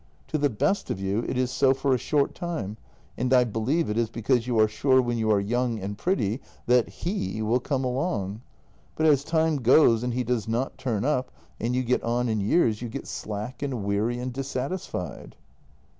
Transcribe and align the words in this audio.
To 0.29 0.39
the 0.39 0.49
best 0.49 0.89
of 0.89 0.99
you 0.99 1.23
it 1.27 1.37
is 1.37 1.51
so 1.51 1.75
for 1.75 1.93
a 1.93 1.97
short 1.99 2.33
time, 2.33 2.77
and 3.19 3.31
I 3.31 3.43
believe 3.43 3.87
it 3.87 3.99
is 3.99 4.09
because 4.09 4.47
you 4.47 4.57
are 4.59 4.67
sure 4.67 4.99
when 4.99 5.19
you 5.19 5.29
are 5.29 5.39
young 5.39 5.77
and 5.77 5.95
pretty 5.95 6.41
that' 6.65 6.89
he' 7.03 7.39
will 7.43 7.59
come 7.59 7.83
along. 7.85 8.41
But 8.95 9.05
as 9.05 9.23
time 9.23 9.57
goes 9.57 10.01
and 10.01 10.15
he 10.15 10.23
does 10.23 10.47
not 10.47 10.79
turn 10.79 11.05
up, 11.05 11.29
and 11.59 11.75
you 11.75 11.83
get 11.83 12.01
on 12.01 12.29
in 12.29 12.41
years, 12.41 12.81
you 12.81 12.89
get 12.89 13.05
slack 13.05 13.61
and 13.61 13.83
weary 13.83 14.17
and 14.17 14.33
dissatisfied." 14.33 15.35